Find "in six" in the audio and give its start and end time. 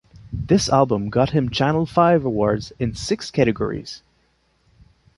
2.79-3.29